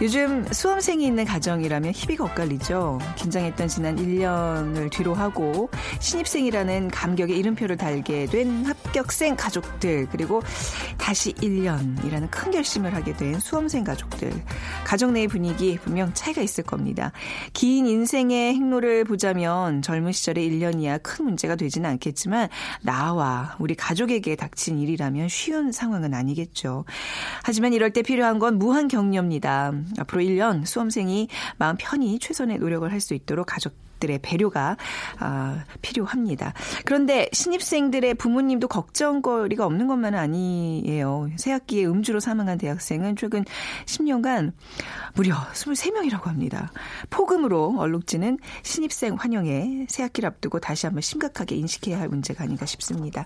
[0.00, 2.98] 요즘 수험생이 있는 가정이라면 희비가 엇갈리죠.
[3.16, 5.70] 긴장했던 지난 1년을 뒤로 하고
[6.00, 10.42] 신입생이라는 감격의 이름표를 달게 된 합격생 가족들 그리고
[10.98, 14.32] 다시 1년이라는 큰 결심을 하게 된 수험생 가족들
[14.84, 17.12] 가정 내의 분위기 분명 차이가 있을 겁니다.
[17.52, 22.48] 긴 인생의 행로를 보자면 젊은 시절의 1년이야 큰 문제가 되지는 않겠지만
[22.82, 26.84] 나와 우리 가족에게 닥친 일이라면 쉬운 상황은 아니겠죠.
[27.44, 29.72] 하지만 이럴 때 필요한 건 무한 격려입니다.
[29.98, 34.76] 앞으로 1년 수험생이 마음 편히 최선의 노력을 할 수 있도록 가족 들의 배려가
[35.20, 36.54] 아, 필요합니다.
[36.84, 41.30] 그런데 신입생들의 부모님도 걱정거리가 없는 것만은 아니에요.
[41.36, 43.44] 새학기에 음주로 사망한 대학생은 최근
[43.86, 44.52] 10년간
[45.14, 46.72] 무려 23명이라고 합니다.
[47.10, 53.24] 폭음으로 얼룩지는 신입생 환영에 새학기를 앞두고 다시 한번 심각하게 인식해야 할 문제가 아닌가 싶습니다.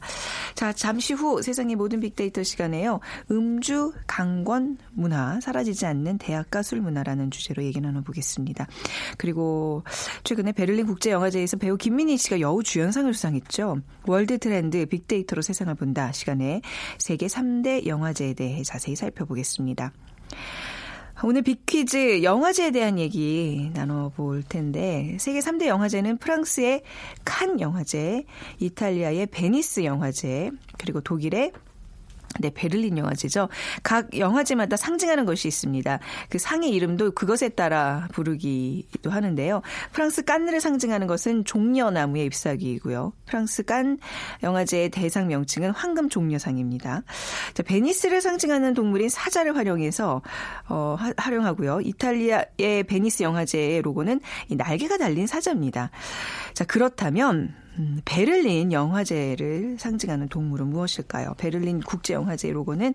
[0.55, 3.01] 자, 잠시 후 세상의 모든 빅데이터 시간에요.
[3.31, 8.67] 음주 강권 문화 사라지지 않는 대학가 술 문화라는 주제로 얘기 나눠보겠습니다.
[9.17, 9.85] 그리고
[10.25, 13.83] 최근에 베를린 국제 영화제에서 배우 김민희 씨가 여우 주연상을 수상했죠.
[14.07, 16.61] 월드 트렌드 빅데이터로 세상을 본다 시간에
[16.99, 19.93] 세계 3대 영화제에 대해 자세히 살펴보겠습니다.
[21.23, 26.83] 오늘 빅퀴즈 영화제에 대한 얘기 나눠볼 텐데 세계 3대 영화제는 프랑스의
[27.25, 28.25] 칸 영화제,
[28.59, 31.53] 이탈리아의 베니스 영화제, 그리고 독일의
[32.41, 33.49] 네, 베를린 영화제죠.
[33.83, 35.99] 각 영화제마다 상징하는 것이 있습니다.
[36.29, 39.63] 그 상의 이름도 그것에 따라 부르기도 하는데요.
[39.93, 43.13] 프랑스 깐느를 상징하는 것은 종려나무의 잎사귀이고요.
[43.27, 43.99] 프랑스 깐
[44.43, 47.03] 영화제의 대상 명칭은 황금 종려상입니다.
[47.55, 50.23] 자, 베니스를 상징하는 동물인 사자를 활용해서
[50.69, 51.81] 어, 하, 활용하고요.
[51.83, 55.91] 이탈리아의 베니스 영화제의 로고는 이 날개가 달린 사자입니다.
[56.55, 61.35] 자, 그렇다면 음, 베를린 영화제를 상징하는 동물은 무엇일까요?
[61.37, 62.95] 베를린 국제영화제 로고는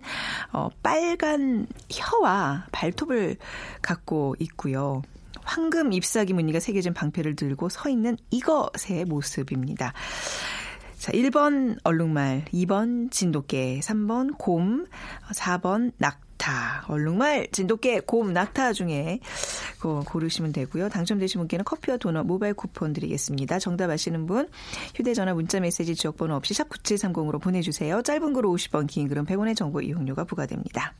[0.52, 3.36] 어, 빨간 혀와 발톱을
[3.80, 5.02] 갖고 있고요.
[5.44, 9.92] 황금 잎사귀 무늬가 새겨진 방패를 들고 서 있는 이것의 모습입니다.
[10.96, 14.86] 자, 1번 얼룩말, 2번 진돗개, 3번 곰,
[15.32, 19.20] 4번 낙 낙타, 얼룩말, 진돗개, 곰, 낙타 중에
[19.80, 20.88] 고르시면 되고요.
[20.88, 23.60] 당첨되신 분께는 커피와 도넛 모바일 쿠폰 드리겠습니다.
[23.60, 24.48] 정답 아시는 분
[24.96, 28.02] 휴대전화 문자메시지 지역번호 없이 샵 9730으로 보내주세요.
[28.02, 30.92] 짧은 글은 50원, 긴 글은 100원의 정보 이용료가 부과됩니다.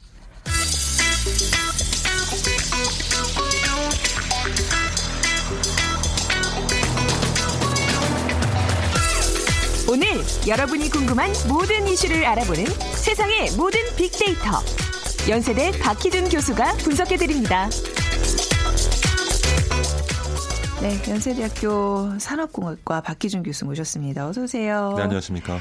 [9.88, 10.06] 오늘
[10.46, 12.64] 여러분이 궁금한 모든 이슈를 알아보는
[12.94, 14.62] 세상의 모든 빅데이터.
[15.28, 17.68] 연세대 박희준 교수가 분석해드립니다.
[20.80, 24.26] 네, 연세대학교 산업공학과 박희준 교수 모셨습니다.
[24.26, 24.94] 어서 오세요.
[24.96, 25.58] 네, 안녕하십니까.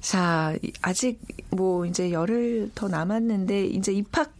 [0.00, 1.18] 자, 아직
[1.50, 4.30] 뭐 이제 열흘 더 남았는데 이제 입학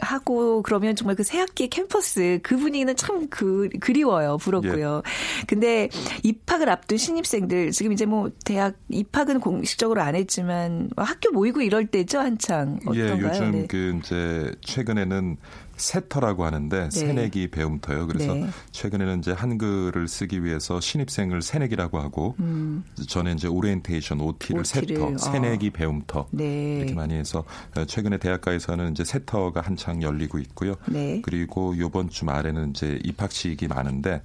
[0.00, 4.38] 하고 그러면 정말 그 새학기 캠퍼스 그 분위기는 참 그, 그리워요.
[4.38, 5.02] 부럽고요.
[5.04, 5.44] 예.
[5.46, 5.88] 근데
[6.22, 12.18] 입학을 앞둔 신입생들 지금 이제 뭐 대학 입학은 공식적으로 안 했지만 학교 모이고 이럴 때죠
[12.18, 13.18] 한창 어떤가요?
[13.18, 13.66] 예, 요즘 네.
[13.68, 15.36] 그 이제 최근에는
[15.78, 16.90] 새터라고 하는데 네.
[16.90, 18.06] 새내기 배움터요.
[18.06, 18.48] 그래서 네.
[18.72, 22.84] 최근에는 이제 한글을 쓰기 위해서 신입생을 새내기라고 하고 음.
[23.08, 25.18] 전에 이제 오리엔테이션 OT를, OT를 새터, 어.
[25.18, 26.78] 새내기 배움터 네.
[26.78, 27.44] 이렇게 많이 해서
[27.76, 30.74] 어, 최근에 대학가에서는 이제 새터가 한창 열리고 있고요.
[30.86, 31.20] 네.
[31.22, 34.22] 그리고 요번 주말에는 이제 입학식이 많은데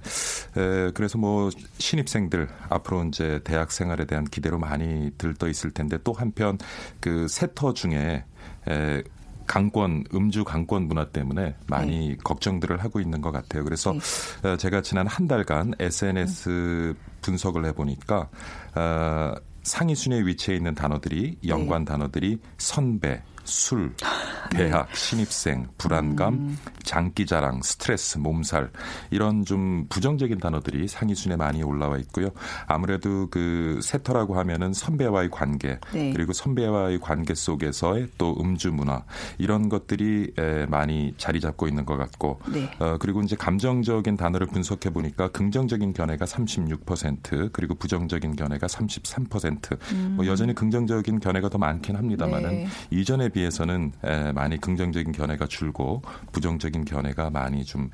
[0.56, 6.12] 에, 그래서 뭐 신입생들 앞으로 이제 대학 생활에 대한 기대로 많이 들떠 있을 텐데 또
[6.12, 6.58] 한편
[7.00, 8.24] 그 세터 중에
[8.68, 9.02] 에,
[9.46, 12.16] 강권 음주 강권 문화 때문에 많이 네.
[12.22, 13.64] 걱정들을 하고 있는 것 같아요.
[13.64, 13.92] 그래서
[14.42, 14.48] 네.
[14.48, 18.28] 어, 제가 지난 한 달간 SNS 분석을 해보니까
[18.74, 21.92] 어, 상위 순위에 위치해 있는 단어들이 연관 네.
[21.92, 23.94] 단어들이 선배, 술,
[24.50, 24.94] 대학, 네.
[24.94, 26.58] 신입생, 불안감, 음.
[26.84, 28.70] 장기자랑, 스트레스, 몸살
[29.10, 32.30] 이런 좀 부정적인 단어들이 상위 순에 많이 올라와 있고요.
[32.66, 36.12] 아무래도 그 세터라고 하면은 선배와의 관계 네.
[36.12, 39.04] 그리고 선배와의 관계 속에서의 또 음주 문화
[39.38, 40.32] 이런 것들이
[40.68, 42.70] 많이 자리 잡고 있는 것 같고 네.
[42.78, 50.14] 어, 그리고 이제 감정적인 단어를 분석해 보니까 긍정적인 견해가 36% 그리고 부정적인 견해가 33% 음.
[50.16, 52.66] 뭐 여전히 긍정적인 견해가 더 많긴 합니다만은 네.
[52.90, 53.92] 이전에 비해서는
[54.34, 56.02] 많이 긍정적인 견해가 줄고
[56.32, 57.90] 부정적인 견해가 많이 좀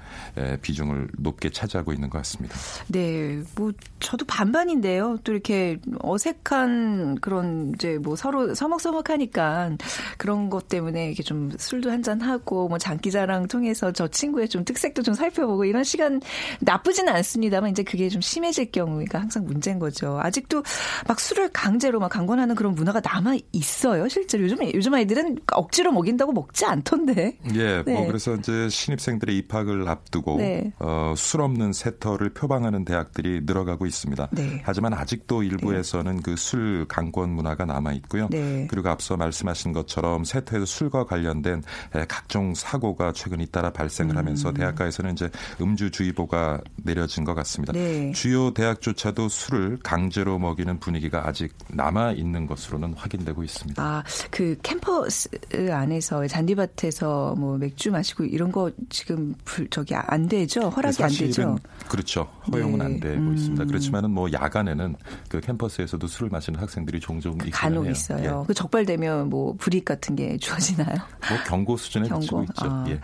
[0.62, 2.54] 비중을 높게 차지하고 있는 것 같습니다.
[2.86, 5.18] 네, 뭐 저도 반반인데요.
[5.24, 9.72] 또 이렇게 어색한 그런 이제 뭐 서로 서먹서먹하니까
[10.18, 14.64] 그런 것 때문에 이렇게 좀 술도 한 잔 하고 뭐 장기자랑 통해서 저 친구의 좀
[14.64, 16.22] 특색도 좀 살펴보고 이런 시간
[16.60, 20.18] 나쁘지는 않습니다만 이제 그게 좀 심해질 경우가 항상 문제인 거죠.
[20.22, 20.62] 아직도
[21.06, 24.08] 막 술을 강제로 막 강권하는 그런 문화가 남아 있어요.
[24.08, 27.36] 실제로 요즘 요즘 아이들은 억지로 먹인다고 먹지 않던데.
[27.54, 27.92] 예, 뭐 네.
[27.92, 30.72] 뭐 그래서 이제 신입생들의 입학을 앞두고 네.
[30.78, 34.28] 어, 술 없는 세터를 표방하는 대학들이 늘어가고 있습니다.
[34.32, 34.62] 네.
[34.64, 36.22] 하지만 아직도 일부에서는 네.
[36.22, 38.28] 그술 강권 문화가 남아 있고요.
[38.30, 38.66] 네.
[38.70, 41.62] 그리고 앞서 말씀하신 것처럼 세터에서 술과 관련된
[42.08, 44.54] 각종 사고가 최근 잇따라 발생을 하면서 음.
[44.54, 45.30] 대학가에서는 이제
[45.60, 47.72] 음주주의보가 내려진 것 같습니다.
[47.72, 48.12] 네.
[48.12, 53.82] 주요 대학조차도 술을 강제로 먹이는 분위기가 아직 남아 있는 것으로는 확인되고 있습니다.
[53.82, 55.28] 아, 그 캠퍼스
[55.70, 60.68] 안에서 잔디밭에서 뭐 맥주 마시고 이런 거 지금 불, 저기 안 되죠?
[60.68, 61.56] 허락이 안 되죠?
[61.88, 62.28] 그렇죠.
[62.52, 62.84] 허용은 네.
[62.84, 63.34] 안 되고 음.
[63.34, 63.64] 있습니다.
[63.64, 64.96] 그렇지만은 뭐 야간에는
[65.28, 67.92] 그 캠퍼스에서도 술을 마시는 학생들이 종종 있긴 간혹 해요.
[67.92, 68.40] 있어요.
[68.42, 68.46] 예.
[68.46, 70.94] 그 적발되면 뭐 불이익 같은 게 주어지나요?
[70.96, 72.42] 뭐 경고 수준에 경고?
[72.42, 72.52] 있죠.
[72.66, 72.84] 아.
[72.88, 73.00] 예.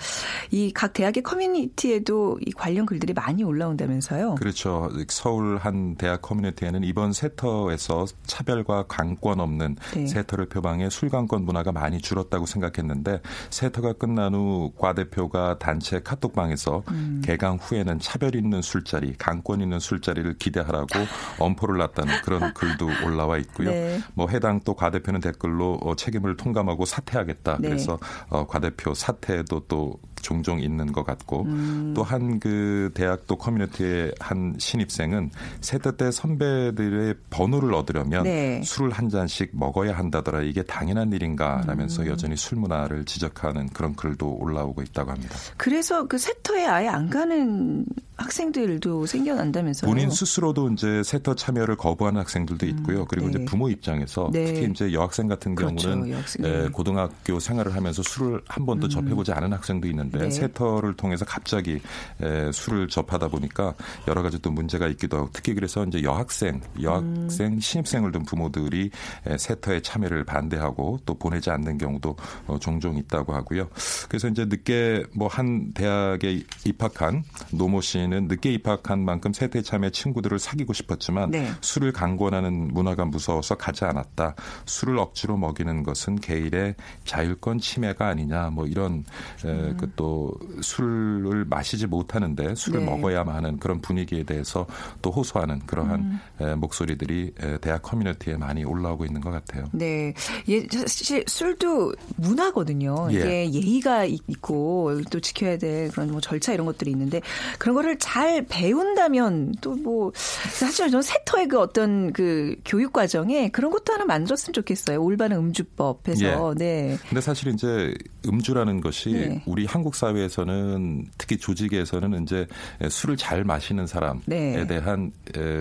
[0.50, 4.34] 이 각 대학의 커뮤니티에도 이 관련 글들이 많이 올라온다면서요?
[4.36, 4.90] 그렇죠.
[5.08, 10.06] 서울 한 대학 커뮤니티에는 이번 새터에서 차별과 강권 없는 네.
[10.06, 13.20] 새터를 표방해 술강권 문화가 많이 줄었다고 생각했는데
[13.50, 17.22] 세터가 끝난 후 과 대표가 단체 카톡방에서 음.
[17.24, 20.86] 개강 후에는 차별 있는 술자리, 강권 있는 술자리를 기대하라고
[21.40, 23.70] 엄포를 놨다는 그런 글도 올라와 있고요.
[23.70, 23.98] 네.
[24.14, 27.58] 뭐 해당 또 과 대표는 댓글로 어, 책임을 통감하고 사퇴하겠다.
[27.60, 27.68] 네.
[27.68, 27.98] 그래서
[28.28, 31.92] 어, 과 대표 사퇴도 또 종종 있는 것 같고 음.
[31.94, 35.30] 또한 그 대학도 커뮤니티의 한 신입생은
[35.60, 38.60] 세대 때 선배들의 번호를 얻으려면 네.
[38.62, 42.08] 술을 한 잔씩 먹어야 한다더라 이게 당연한 일인가라면서 음.
[42.08, 45.36] 여전히 술 문화를 지적하는 그런 글도 올라오고 있다고 합니다.
[45.56, 47.84] 그래서 그 세터에 아예 안 가는
[48.16, 49.90] 학생들도 생겨난다면서요?
[49.90, 53.04] 본인 스스로도 이제 세터 참여를 거부하는 학생들도 음, 있고요.
[53.04, 53.34] 그리고 네.
[53.34, 54.44] 이제 부모 입장에서 네.
[54.46, 56.42] 특히 이제 여학생 같은 그렇죠, 경우는 여학생.
[56.42, 56.68] 네.
[56.68, 58.90] 고등학교 생활을 하면서 술을 한 번도 음.
[58.90, 60.30] 접해보지 않은 학생도 있는 데 네.
[60.30, 61.80] 세터를 통해서 갑자기
[62.20, 63.74] 에, 술을 접하다 보니까
[64.08, 67.60] 여러 가지 또 문제가 있기도 하고 특히 그래서 이제 여학생, 여학생, 음.
[67.60, 68.90] 신입생을 둔 부모들이
[69.26, 72.16] 에, 세터에 참여를 반대하고 또 보내지 않는 경우도
[72.48, 73.68] 어, 종종 있다고 하고요.
[74.08, 80.38] 그래서 이제 늦게 뭐 한 대학에 입학한 노모 씨는 늦게 입학한 만큼 세대 참여 친구들을
[80.38, 81.50] 사귀고 싶었지만 네.
[81.60, 84.34] 술을 강권하는 문화가 무서워서 가지 않았다.
[84.64, 86.74] 술을 억지로 먹이는 것은 개인의
[87.04, 88.48] 자율권 침해가 아니냐.
[88.48, 89.04] 뭐 이런
[89.44, 89.76] 음.
[89.78, 92.86] 그또 술을 마시지 못하는데 술을 네.
[92.86, 94.66] 먹어야만 하는 그런 분위기에 대해서
[95.00, 96.60] 또 호소하는 그러한 음.
[96.60, 99.64] 목소리들이 대학 커뮤니티에 많이 올라오고 있는 것 같아요.
[99.72, 100.12] 네,
[100.48, 103.08] 예, 사실 술도 문화거든요.
[103.12, 103.44] 예.
[103.44, 107.20] 이게 예의가 있고 또 지켜야 될 그런 뭐 절차 이런 것들이 있는데
[107.58, 113.70] 그런 거를 잘 배운다면 또 뭐 사실 저는 세터의 그 어떤 그 교육 과정에 그런
[113.70, 115.00] 것도 하나 만들었으면 좋겠어요.
[115.00, 116.54] 올바른 음주법 해서.
[116.54, 116.58] 예.
[116.58, 116.98] 네.
[117.08, 117.94] 근데 사실 이제
[118.26, 119.42] 음주라는 것이 네.
[119.46, 122.46] 우리 한국 사회에서는 특히 조직에서는 이제
[122.88, 124.66] 술을 잘 마시는 사람에 네.
[124.66, 125.12] 대한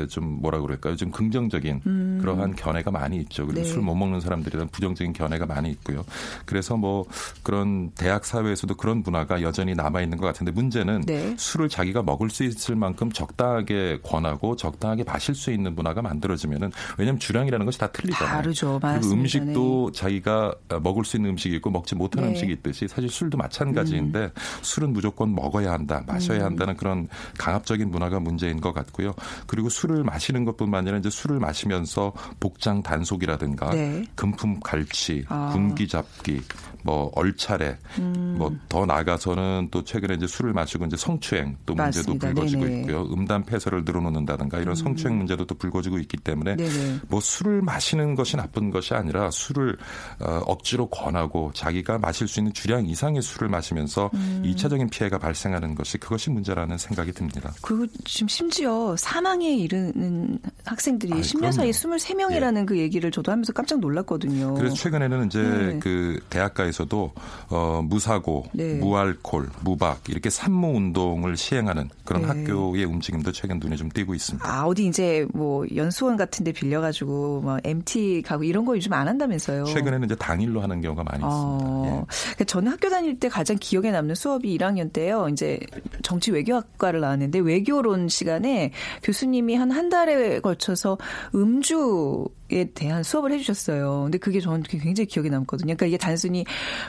[0.09, 0.95] 좀 뭐라 그럴까요?
[0.95, 2.17] 좀 긍정적인 음.
[2.21, 3.45] 그러한 견해가 많이 있죠.
[3.45, 3.67] 그리고 네.
[3.67, 6.03] 술못 먹는 사람들에 대한 부정적인 견해가 많이 있고요.
[6.45, 7.05] 그래서 뭐
[7.43, 11.35] 그런 대학 사회에서도 그런 문화가 여전히 남아 있는 것 같은데 문제는 네.
[11.37, 17.19] 술을 자기가 먹을 수 있을 만큼 적당하게 권하고 적당하게 마실 수 있는 문화가 만들어지면은 왜냐하면
[17.19, 18.35] 주량이라는 것이 다 틀리잖아요.
[18.37, 18.79] 다르죠.
[18.81, 19.99] 그리고 음식도 네.
[19.99, 22.35] 자기가 먹을 수 있는 음식이 있고 먹지 못하는 네.
[22.35, 24.29] 음식이 있듯이 사실 술도 마찬가지인데 음.
[24.61, 26.45] 술은 무조건 먹어야 한다, 마셔야 음.
[26.45, 27.07] 한다는 그런
[27.37, 29.13] 강압적인 문화가 문제인 것 같고요.
[29.47, 34.05] 그리고 술을 마시는 것뿐만 아니라 이제 술을 마시면서 복장 단속이라든가 네.
[34.15, 35.49] 금품 갈취, 아.
[35.53, 36.41] 군기 잡기,
[36.83, 38.35] 뭐 얼차례, 음.
[38.37, 42.27] 뭐더 나가서는 또 최근에 이제 술을 마시고 이제 성추행 또 문제도 맞습니다.
[42.27, 42.79] 불거지고 네네.
[42.81, 43.03] 있고요.
[43.11, 44.75] 음담 폐설을 늘어놓는다든가 이런 음.
[44.75, 46.99] 성추행 문제도 또 불거지고 있기 때문에 네네.
[47.07, 49.77] 뭐 술을 마시는 것이 나쁜 것이 아니라 술을
[50.19, 54.43] 어, 억지로 권하고 자기가 마실 수 있는 주량 이상의 술을 마시면서 음.
[54.45, 57.53] 2차적인 피해가 발생하는 것이 그것이 문제라는 생각이 듭니다.
[57.61, 62.65] 그리고 지금 심지어 사망에 이르는 학생들이 아, 10년 사이 23명이라는 예.
[62.65, 64.53] 그 얘기를 저도 하면서 깜짝 놀랐거든요.
[64.55, 65.79] 그래서 최근에는 이제 네.
[65.79, 67.13] 그 대학가에서도
[67.49, 68.75] 어, 무사고, 네.
[68.75, 72.27] 무알콜, 무박 이렇게 산모 운동을 시행하는 그런 네.
[72.27, 74.47] 학교의 움직임도 최근 눈에 좀 띄고 있습니다.
[74.47, 78.93] 아 어디 이제 뭐 연수원 같은 데 빌려 가지고 뭐 MT 가고 이런 거 요즘
[78.93, 79.65] 안 한다면서요?
[79.65, 81.85] 최근에는 이제 당일로 하는 경우가 많이 어, 있습니다.
[81.85, 82.05] 예.
[82.33, 85.27] 그러니까 저는 학교 다닐 때 가장 기억에 남는 수업이 1학년 때요.
[85.29, 85.59] 이제
[86.03, 88.71] 정치 외교학과를 나왔는데 외교론 시간에
[89.03, 90.97] 교수님이 한한 달에 걸쳐서
[91.33, 94.03] 음주 에 대한 수업을 해주셨어요.
[94.03, 95.73] 근데 그게 저는 굉장히 기억에 남거든요.
[95.75, 96.45] 그러니까 이게 단순히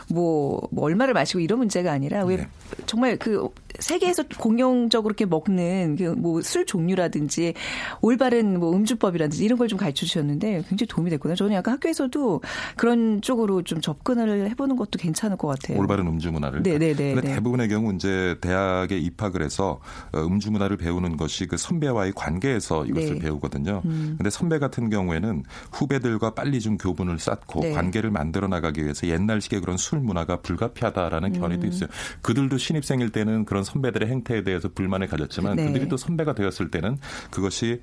[0.09, 2.49] 뭐, 뭐 얼마를 마시고 이런 문제가 아니라 왜 네.
[2.85, 3.49] 정말 그
[3.79, 7.55] 세계에서 공용적으로 이렇게 먹는 그 뭐 술 종류라든지
[8.01, 11.35] 올바른 뭐 음주법이라든지 이런 걸 좀 가르쳐 주셨는데 굉장히 도움이 됐거든요.
[11.35, 12.41] 저는 약간 학교에서도
[12.77, 15.79] 그런 쪽으로 좀 접근을 해보는 것도 괜찮을 것 같아요.
[15.79, 16.63] 올바른 음주 문화를.
[16.63, 16.95] 네네네.
[16.95, 17.35] 네, 근데 네.
[17.35, 19.81] 대부분의 경우 이제 대학에 입학을 해서
[20.13, 23.19] 어, 음주 문화를 배우는 것이 그 선배와의 관계에서 이것을 네.
[23.21, 23.83] 배우거든요.
[23.87, 24.15] 음.
[24.19, 27.73] 근데 선배 같은 경우에는 후배들과 빨리 좀 교분을 쌓고 네.
[27.73, 31.41] 관계를 만들어 나가기 위해서 옛날식의 그런 술 문화가 불가피하다라는 음.
[31.41, 31.89] 견해도 있어요.
[32.23, 35.67] 그들도 신입생일 때는 그런 선배들의 행태에 대해서 불만을 가졌지만 네.
[35.67, 36.99] 그들이 또 선배가 되었을 때는
[37.31, 37.83] 그것이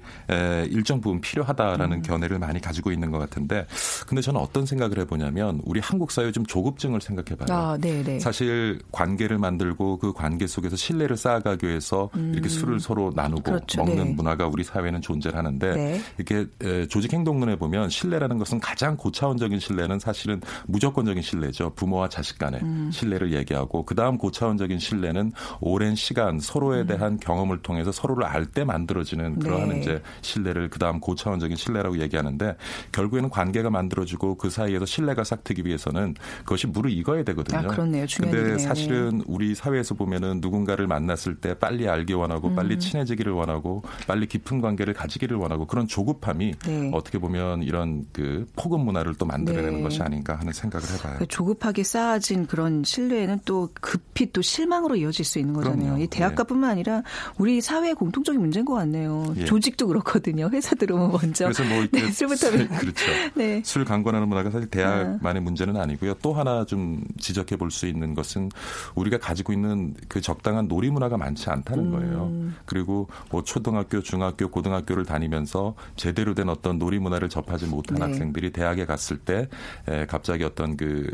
[0.70, 2.01] 일정 부분 필요하다라는 음.
[2.01, 3.65] 견해를 많이 가지고 있는 것 같은데
[4.08, 7.58] 근데 저는 어떤 생각을 해보냐면 우리 한국 사회 좀 조급증을 생각해봐요.
[7.58, 8.20] 아, 네, 네.
[8.20, 12.32] 사실 관계를 만들고 그 관계 속에서 신뢰를 쌓아가기 위해서 음.
[12.34, 13.84] 이렇게 술을 서로 나누고 그렇죠.
[13.84, 14.13] 먹는 네.
[14.13, 16.01] 문화가 우리 사회는 존재를 하는데 네.
[16.18, 16.48] 이렇게
[16.88, 21.74] 조직 행동론에 보면 신뢰라는 것은 가장 고차원적인 신뢰는 사실은 무조건적인 신뢰죠.
[21.75, 22.89] 부모와 자식 간의 음.
[22.91, 26.88] 신뢰를 얘기하고 그 다음 고차원적인 신뢰는 오랜 시간 서로에 음.
[26.88, 29.79] 대한 경험을 통해서 서로를 알 때 만들어지는 그러한 네.
[29.79, 32.55] 이제 신뢰를 그 다음 고차원적인 신뢰라고 얘기하는데
[32.91, 37.60] 결국에는 관계가 만들어지고 그 사이에서 신뢰가 싹트기 위해서는 그것이 무르익어야 되거든요.
[37.60, 38.05] 아, 그렇네요.
[38.17, 42.55] 근데 사실은 우리 사회에서 보면은 누군가를 만났을 때 빨리 알기 원하고 음.
[42.55, 46.91] 빨리 친해지기를 원하고 빨리 깊은 관계를 가지기를 원하고 그런 조급함이 네.
[46.93, 49.83] 어떻게 보면 이런 그 폭음 문화를 또 만들어내는 네.
[49.83, 51.15] 것이 아닌가 하는 생각을 해봐요.
[51.19, 55.81] 그 조급하게 쌓아진 그런 신뢰는 또 급히 또 실망으로 이어질 수 있는 거잖아요.
[55.81, 56.03] 그럼요.
[56.03, 56.71] 이 대학가뿐만 예.
[56.71, 57.03] 아니라
[57.38, 59.33] 우리 사회의 공통적인 문제인 것 같네요.
[59.38, 59.45] 예.
[59.45, 60.50] 조직도 그렇거든요.
[60.53, 63.12] 회사 들어오면 먼저 그래서 뭐 네, 술부터 그렇죠.
[63.35, 63.62] 네.
[63.65, 65.43] 술 강권하는 문화가 사실 대학만의 아.
[65.43, 66.13] 문제는 아니고요.
[66.21, 68.50] 또 하나 좀 지적해 볼 수 있는 것은
[68.95, 71.91] 우리가 가지고 있는 그 적당한 놀이 문화가 많지 않다는 음.
[71.91, 72.53] 거예요.
[72.65, 78.05] 그리고 뭐 초등학교, 중학교, 고등학교를 다니면서 제대로 된 어떤 놀이 문화를 접하지 못한 네.
[78.05, 79.49] 학생들이 대학에 갔을 때
[79.87, 81.11] 에, 갑자기 어떤 그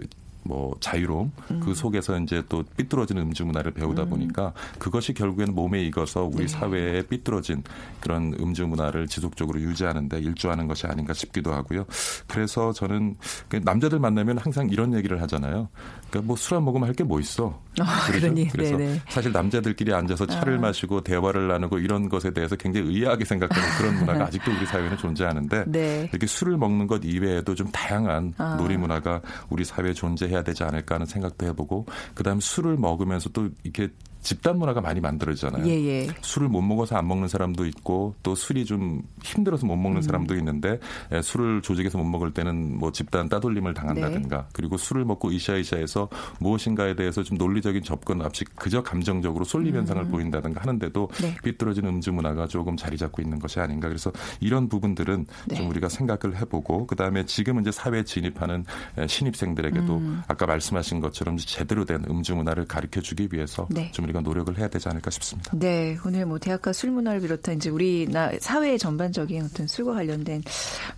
[0.50, 1.60] 뭐 자유로움 그 음.
[1.60, 4.10] 그 속에서 이제 또 삐뚤어지는 음주 문화를 배우다 음.
[4.10, 6.48] 보니까 그것이 결국에는 몸에 익어서 우리 네.
[6.48, 7.64] 사회에 삐뚤어진
[8.00, 11.86] 그런 음주 문화를 지속적으로 유지하는데 일조하는 것이 아닌가 싶기도 하고요.
[12.28, 13.16] 그래서 저는
[13.48, 15.70] 그 남자들 만나면 항상 이런 얘기를 하잖아요.
[16.10, 17.62] 그러니까 뭐 술 안 먹으면 할 게 뭐 있어.
[17.80, 19.02] 아, 그러니, 그래서 네네.
[19.10, 20.62] 사실 남자들끼리 앉아서 차를 아.
[20.62, 25.66] 마시고 대화를 나누고 이런 것에 대해서 굉장히 의아하게 생각하는 그런 문화가 아직도 우리 사회에는 존재하는데
[25.68, 26.08] 네.
[26.12, 28.56] 이렇게 술을 먹는 것 이외에도 좀 다양한 아.
[28.60, 33.90] 놀이 문화가 우리 사회에 존재해야 되지 않을까 하는 생각도 해보고 그다음에 술을 먹으면서 또 이렇게
[34.30, 35.66] 집단 문화가 많이 만들어지잖아요.
[35.66, 36.08] 예, 예.
[36.22, 40.02] 술을 못 먹어서 안 먹는 사람도 있고 또 술이 좀 힘들어서 못 먹는 음.
[40.04, 40.80] 사람도 있는데
[41.12, 44.44] 예, 술을 조직에서 못 먹을 때는 뭐 집단 따돌림을 당한다든가 네.
[44.54, 46.10] 그리고 술을 먹고 이샤이샤해서
[46.40, 50.12] 무엇인가에 대해서 좀 논리적인 접근 없이 그저 감정적으로 쏠림 현상을 음.
[50.12, 51.36] 보인다든가 하는데도 네.
[51.44, 55.56] 삐뚤어진 음주 문화가 조금 자리 잡고 있는 것이 아닌가 그래서 이런 부분들은 네.
[55.56, 58.64] 좀 우리가 생각을 해보고 그 다음에 지금 이제 사회에 진입하는
[59.00, 60.22] 예, 신입생들에게도 음.
[60.28, 63.92] 아까 말씀하신 것처럼 제대로 된 음주 문화를 가르쳐 주기 위해서 네.
[63.92, 65.52] 좀 우리가 노력을 해야 되지 않을까 싶습니다.
[65.54, 70.44] 네, 오늘 뭐 대학가 술 문화를 비롯한 이제 우리 나 사회 전반적인 어떤 술과 관련된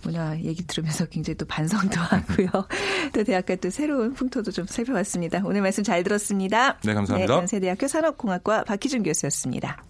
[0.02, 2.48] 문화 얘기 들으면서 굉장히 또 반성도 하고요.
[3.12, 5.42] 또 대학가 또 새로운 풍토도 좀 살펴봤습니다.
[5.44, 6.78] 오늘 말씀 잘 들었습니다.
[6.84, 7.32] 네, 감사합니다.
[7.32, 9.82] 네, 연세대학교 산업공학과 박희준 교수였습니다.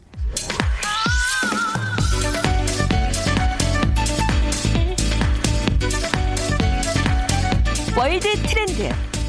[7.97, 8.89] 월드 트렌드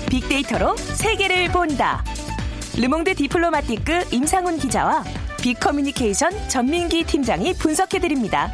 [0.09, 2.03] 빅데이터로 세계를 본다.
[2.77, 5.03] 르몽드 디플로마티크 임상훈 기자와
[5.41, 8.49] 빅커뮤니케이션 전민기 팀장이 분석해드립니다.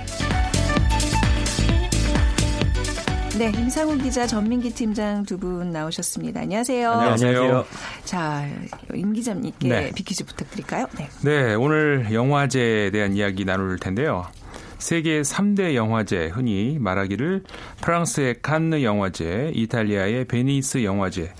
[3.38, 6.42] 네, 임상훈 기자, 전민기 팀장 두 분 나오셨습니다.
[6.42, 6.92] 안녕하세요.
[6.92, 7.66] 안녕하세요.
[8.04, 8.46] 자,
[8.94, 9.92] 임 기자님께 네.
[9.96, 10.88] 빅퀴즈 부탁드릴까요?
[10.98, 11.08] 네.
[11.24, 14.26] 네, 오늘 영화제에 대한 이야기 나눌 텐데요.
[14.80, 17.44] 세계 3대 영화제 흔히 말하기를
[17.82, 21.34] 프랑스의 칸느 영화제, 이탈리아의 베니스 영화제,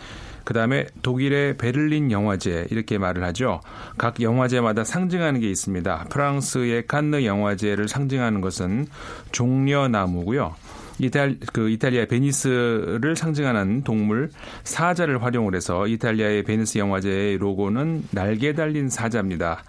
[0.50, 3.62] 그 다음에 독일의 베를린 영화제 이렇게 말을 하죠.
[4.00, 6.08] 각 영화제마다 상징하는 게 있습니다.
[6.10, 8.88] 프랑스의 칸느 영화제를 상징하는 것은
[9.32, 10.56] 종려나무고요.
[10.98, 14.32] 이탈 그 이탈리아 베니스를 상징하는 동물
[14.64, 19.62] 사자를 활용을 해서 이탈리아의 베니스 영화제의 로고는 날개 달린 사자입니다.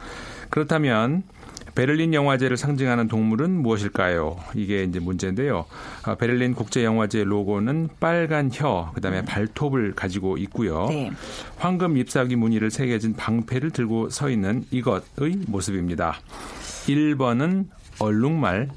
[0.48, 1.24] 그렇다면
[1.74, 4.38] 베를린 영화제를 상징하는 동물은 무엇일까요?
[4.54, 5.66] 이게 이제 문제인데요.
[6.02, 10.86] 아, 베를린 국제 영화제 로고는 빨간 혀, 그다음에 발톱을 가지고 있고요.
[10.88, 11.10] 네.
[11.58, 16.20] 황금 잎사귀 무늬를 새겨진 방패를 들고 서 있는 이것의 모습입니다.
[16.86, 17.66] 1번은
[17.98, 18.70] 얼룩말,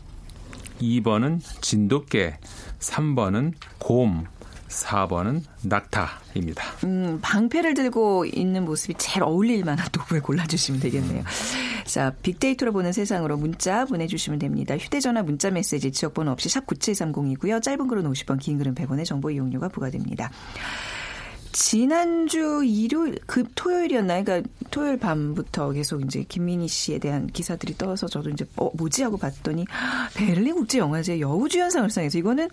[0.82, 2.38] 2번은 진돗개,
[2.80, 4.26] 3번은 곰,
[4.74, 6.64] 4번은 낙타입니다.
[6.84, 11.20] 음, 방패를 들고 있는 모습이 제일 어울릴 만한 도구를 골라주시면 되겠네요.
[11.22, 11.84] 음.
[11.86, 14.76] 자, 빅데이터로 보는 세상으로 문자 보내주시면 됩니다.
[14.78, 17.62] 휴대전화 문자 메시지 지역번호 없이 샵 9730이고요.
[17.62, 20.32] 짧은 글은 50원, 긴 글은 100원의 정보 이용료가 부과됩니다.
[21.54, 24.24] 지난주 일요일 그 토요일이었나요?
[24.24, 29.18] 그러니까 토요일 밤부터 계속 이제 김민희 씨에 대한 기사들이 떠서 저도 이제 어 뭐지 하고
[29.18, 29.66] 봤더니
[30.16, 32.50] 베를린 국제 영화제 여우주연상을 수상해서 이거는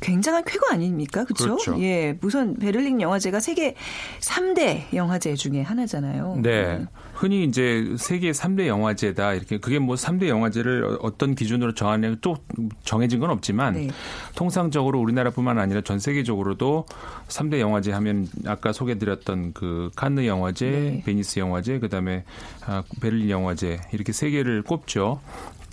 [0.00, 1.24] 굉장한 쾌거 아닙니까?
[1.24, 1.56] 그렇죠?
[1.56, 1.82] 그렇죠.
[1.82, 2.18] 예.
[2.22, 3.74] 우선 베를린 영화제가 세계
[4.20, 6.40] 3대 영화제 중에 하나잖아요.
[6.42, 6.86] 네.
[7.18, 12.36] 흔히 이제 세계 3대 영화제다 이렇게 그게 뭐 3대 영화제를 어떤 기준으로 정하냐 또
[12.84, 13.88] 정해진 건 없지만 네.
[14.36, 16.86] 통상적으로 우리나라뿐만 아니라 전 세계적으로도
[17.26, 21.02] 3대 영화제 하면 아까 소개드렸던 그 칸느 영화제, 네.
[21.04, 22.22] 베니스 영화제, 그다음에
[22.64, 25.20] 아, 베를린 영화제 이렇게 세 개를 꼽죠.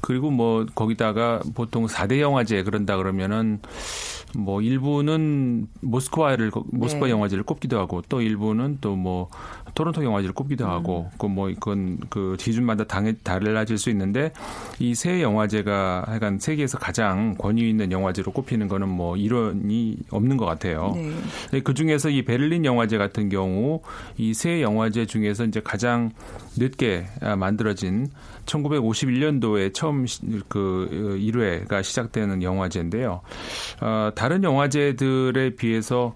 [0.02, 3.60] 그리고 뭐 거기다가 보통 4대 영화제 그런다 그러면은
[4.36, 7.12] 뭐 일부는 모스크바를 모스크바 네.
[7.12, 9.30] 영화제를 꼽기도 하고 또 일부는 또 뭐
[9.76, 11.18] 토론토 영화제를 꼽기도 하고 음.
[11.18, 14.32] 그뭐 이건 그 기준마다 당해 달라질 수 있는데
[14.80, 20.46] 이 세 영화제가 하여간 세계에서 가장 권위 있는 영화제로 꼽히는 거는 뭐 이론이 없는 것
[20.46, 20.96] 같아요.
[21.52, 21.60] 네.
[21.60, 23.82] 그 중에서 이 베를린 영화제 같은 경우
[24.18, 26.12] 이 세 영화제 중에서 이제 가장
[26.58, 27.06] 늦게
[27.38, 28.10] 만들어진
[28.46, 30.06] 1951년도에 처음
[30.48, 33.22] 그 1회가 시작되는 영화제인데요.
[33.82, 36.14] 어, 다른 영화제들에 비해서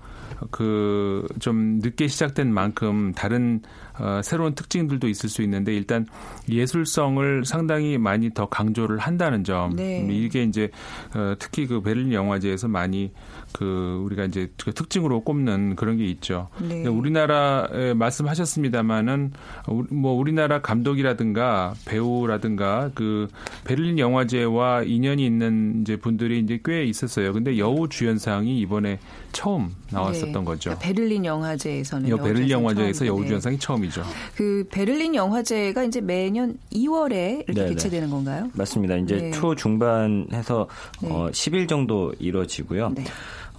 [0.51, 1.09] 그
[1.39, 3.61] 좀 늦게 시작된 만큼 다른
[3.97, 6.05] 어, 새로운 특징들도 있을 수 있는데 일단
[6.49, 10.07] 예술성을 상당히 많이 더 강조를 한다는 점 네.
[10.09, 10.69] 이게 이제
[11.15, 13.11] 어, 특히 그 베를린 영화제에서 많이
[13.51, 16.49] 그 우리가 이제 그 특징으로 꼽는 그런 게 있죠.
[16.61, 16.87] 네.
[16.87, 19.31] 우리나라에 말씀하셨습니다마는
[19.91, 23.27] 뭐 우리나라 감독이라든가 배우라든가 그
[23.65, 27.33] 베를린 영화제와 인연이 있는 이제 분들이 이제 꽤 있었어요.
[27.33, 28.99] 근데 여우 주연상이 이번에
[29.31, 30.43] 처음 나왔었던 네.
[30.43, 30.69] 거죠.
[30.71, 34.03] 그러니까 베를린 영화제에서는 여, 베를린 영화제에서 여우 주연상이 처음이죠.
[34.35, 37.69] 그 베를린 영화제가 이제 매년 2월에 이렇게 네네.
[37.69, 38.49] 개최되는 건가요?
[38.53, 38.95] 맞습니다.
[38.97, 39.31] 이제 네.
[39.31, 40.67] 초 중반해서
[41.01, 41.09] 네.
[41.11, 42.89] 어, 10일 정도 이루어지고요.
[42.95, 43.03] 네.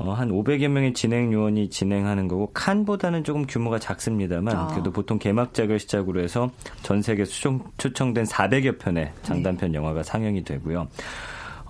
[0.01, 4.67] 어, 한 500여 명의 진행 요원이 진행하는 거고 칸보다는 조금 규모가 작습니다만 아.
[4.69, 6.51] 그래도 보통 개막작을 시작으로 해서
[6.83, 9.77] 전 세계 수청, 초청된 400여 편의 장단편 네.
[9.77, 10.89] 영화가 상영이 되고요.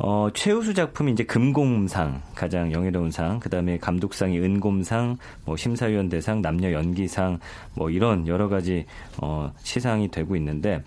[0.02, 6.40] 어, 최우수 작품이 이제 금곰상, 가장 영예로운 상, 그 다음에 감독상이 은곰상, 뭐 심사위원 대상,
[6.40, 7.38] 남녀 연기상,
[7.74, 8.86] 뭐 이런 여러 가지,
[9.20, 10.82] 어, 시상이 되고 있는데,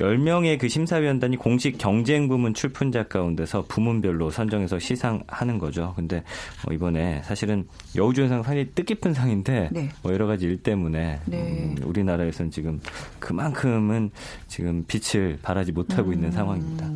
[0.00, 5.92] 10명의 그 심사위원단이 공식 경쟁 부문 출품작 가운데서 부문별로 선정해서 시상하는 거죠.
[5.94, 6.22] 근데
[6.64, 9.88] 뭐 이번에 사실은 여우주연상 상이 뜻깊은 상인데 네.
[10.02, 11.36] 뭐 여러 가지 일 때문에 네.
[11.36, 12.80] 음, 우리나라에서는 지금
[13.18, 14.10] 그만큼은
[14.48, 16.14] 지금 빛을 발하지 못하고 음.
[16.14, 16.90] 있는 상황입니다.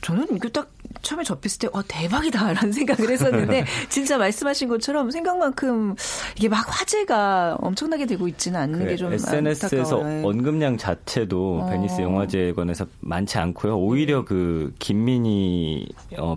[0.00, 0.68] 저는 이거 딱
[1.02, 5.94] 처음에 접했을 때, 와, 대박이다 라는 생각을 했었는데, 진짜 말씀하신 것처럼 생각만큼
[6.36, 10.26] 이게 막 화제가 엄청나게 되고 있지는 않는 그 게좀 SNS에서 안타까워요.
[10.26, 11.70] 언급량 자체도 어.
[11.70, 13.76] 베니스 영화제에 관해서 많지 않고요.
[13.78, 15.86] 오히려 그 김민희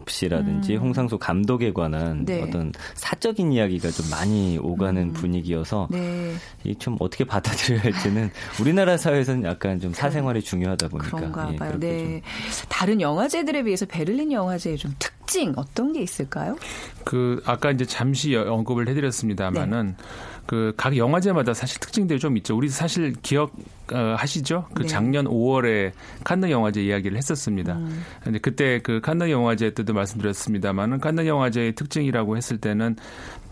[0.08, 0.82] 씨라든지 음.
[0.82, 2.42] 홍상수 감독에 관한 네.
[2.42, 5.14] 어떤 사적인 이야기가 좀 많이 오가는 음.
[5.14, 6.34] 분위기여서 네.
[6.64, 8.30] 이좀 어떻게 받아들여야 할지는
[8.62, 11.18] 우리나라 사회에서는 약간 좀 사생활이 중요하다 보니까.
[11.18, 11.80] 그런가 예, 봐요.
[11.80, 12.22] 네.
[12.70, 16.56] 다른 영화제들에 비해서 베를린 영화 영화제의 좀 특징 어떤 게 있을까요?
[17.04, 20.04] 그 아까 이제 잠시 언급을 해드렸습니다만은 네.
[20.46, 22.56] 그각 영화제마다 사실 특징들이 좀 있죠.
[22.56, 23.54] 우리 사실 기억
[23.92, 24.68] 어, 하시죠?
[24.74, 24.88] 그 네.
[24.88, 25.92] 작년 5월에
[26.24, 27.74] 칸느 영화제 이야기를 했었습니다.
[27.74, 28.04] 음.
[28.24, 32.96] 근데 그때 그 칸느 영화제 때도 말씀드렸습니다만은 칸느 영화제의 특징이라고 했을 때는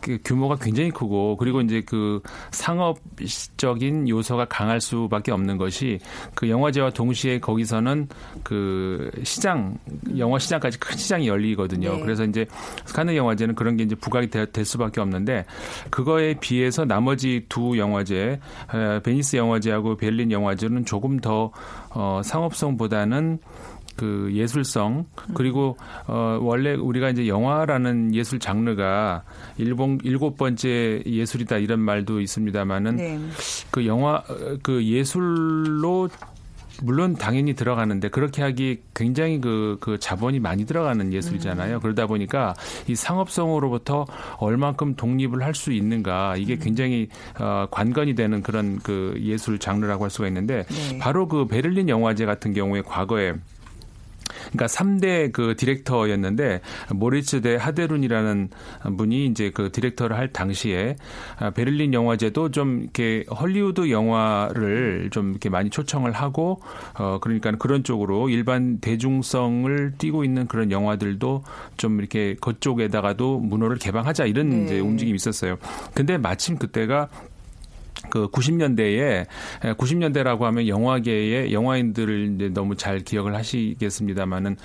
[0.03, 5.99] 그 규모가 굉장히 크고 그리고 이제 그 상업적인 요소가 강할 수밖에 없는 것이
[6.35, 8.09] 그 영화제와 동시에 거기서는
[8.43, 9.77] 그 시장
[10.17, 11.95] 영화 시장까지 큰 시장이 열리거든요.
[11.95, 12.01] 네.
[12.01, 12.45] 그래서 이제
[12.93, 15.45] 칸느 영화제는 그런 게 이제 부각이 될, 될 수밖에 없는데
[15.89, 18.39] 그거에 비해서 나머지 두 영화제
[19.03, 21.51] 베니스 영화제하고 베를린 영화제는 조금 더
[21.91, 23.39] 어, 상업성보다는
[23.95, 25.77] 그 예술성 그리고
[26.07, 29.23] 어 원래 우리가 이제 영화라는 예술 장르가
[29.57, 33.19] 일본 일곱 번째 예술이다 이런 말도 있습니다만은 네.
[33.71, 34.23] 그 영화
[34.61, 36.09] 그 예술로
[36.81, 41.75] 물론 당연히 들어가는데 그렇게 하기 굉장히 그, 그 자본이 많이 들어가는 예술이잖아요.
[41.75, 41.79] 음.
[41.81, 42.55] 그러다 보니까
[42.87, 44.05] 이 상업성으로부터
[44.37, 46.59] 얼만큼 독립을 할 수 있는가 이게 음.
[46.59, 50.97] 굉장히 어, 관건이 되는 그런 그 예술 장르라고 할 수가 있는데 네.
[50.97, 53.33] 바로 그 베를린 영화제 같은 경우에 과거에
[54.53, 56.61] 그러니까 3대 그 디렉터였는데
[56.91, 58.49] 모리츠 대 하데룬이라는
[58.97, 60.95] 분이 이제 그 디렉터를 할 당시에
[61.37, 66.61] 아, 베를린 영화제도 좀 이렇게 헐리우드 영화를 좀 이렇게 많이 초청을 하고
[66.97, 71.43] 어 그러니까 그런 쪽으로 일반 대중성을 띠고 있는 그런 영화들도
[71.77, 74.63] 좀 이렇게 그쪽에다가도 문호를 개방하자 이런 네.
[74.63, 75.57] 이제 움직임이 있었어요.
[75.93, 77.09] 근데 마침 그때가
[78.09, 79.25] 그 90년대에
[79.61, 84.57] 90년대라고 하면 영화계의 영화인들을 이제 너무 잘 기억을 하시겠습니다만은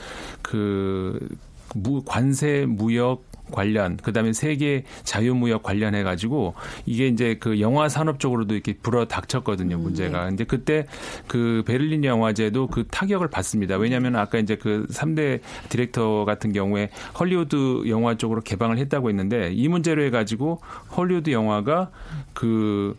[0.42, 1.28] 그
[1.74, 6.54] 무, 관세 무역 관련 그다음에 세계 자유무역 관련해 가지고
[6.86, 10.24] 이게 이제 그 영화 산업 쪽으로도 이렇게 불어 닥쳤거든요 음, 문제가.
[10.24, 10.28] 네.
[10.28, 10.86] 근데 그때
[11.26, 13.76] 그 베를린 영화제도 그 타격을 받습니다.
[13.76, 19.68] 왜냐하면 아까 이제 그 3대 디렉터 같은 경우에 헐리우드 영화 쪽으로 개방을 했다고 했는데 이
[19.68, 20.60] 문제로 해 가지고
[20.96, 21.90] 헐리우드 영화가
[22.34, 22.96] 그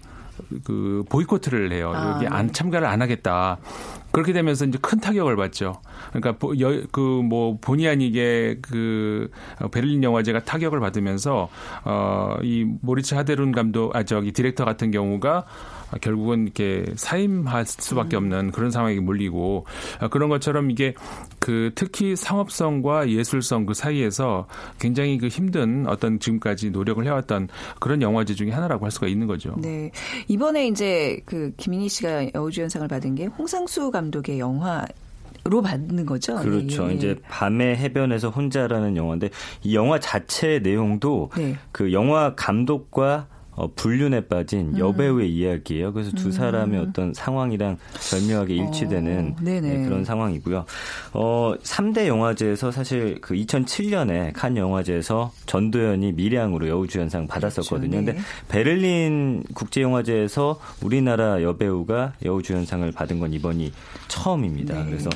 [0.64, 1.92] 그 보이코트를 해요.
[1.94, 2.52] 아, 여기 안 네.
[2.52, 3.58] 참가를 안 하겠다.
[4.12, 5.82] 그렇게 되면서 이제 큰 타격을 받죠.
[6.12, 6.36] 그러니까
[6.92, 9.30] 그뭐 본의 아니게 그
[9.72, 11.50] 베를린 영화제가 타격을 받으면서
[11.84, 15.46] 어이 모리츠 하델른 감독 아 저기 디렉터 같은 경우가
[16.02, 18.24] 결국은 이렇게 사임할 수밖에 음.
[18.24, 19.66] 없는 그런 상황에 몰리고
[20.00, 20.94] 아, 그런 것처럼 이게
[21.40, 24.48] 그 특히 상업성과 예술성 그 사이에서
[24.80, 27.50] 굉장히 그 힘든 어떤 지금까지 노력을 해왔던
[27.80, 29.56] 그런 영화제 중에 하나라고 할 수가 있는 거죠.
[29.58, 29.92] 네.
[30.28, 34.86] 이번에 이제 그 김인희 씨가 여우주연상을 받은 게 홍상수 감독의 영화
[35.46, 36.36] 로 받는 거죠.
[36.36, 36.90] 그렇죠.
[36.92, 36.96] 예.
[36.96, 39.30] 이제 밤의 해변에서 혼자라는 영화인데
[39.64, 41.56] 이 영화 자체의 내용도 네.
[41.72, 43.28] 그 영화 감독과
[43.60, 44.80] 어, 불륜에 빠진 음.
[44.80, 45.92] 여배우의 이야기예요.
[45.92, 46.88] 그래서 두 사람의 음.
[46.88, 50.66] 어떤 상황이랑 절묘하게 일치되는 어, 네, 그런 상황이고요.
[51.12, 57.90] 어, 3대 영화제에서 사실 그 2007년에 칸 영화제에서 전도연이 미량으로 여우주연상 받았었거든요.
[57.90, 58.14] 그렇죠, 네.
[58.14, 63.74] 근데 베를린 국제영화제에서 우리나라 여배우가 여우주연상을 받은 건 이번이
[64.08, 64.86] 처음입니다.
[64.86, 64.86] 네.
[64.86, 65.10] 그래서